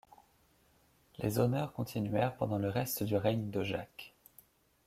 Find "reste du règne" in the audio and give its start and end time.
2.69-3.51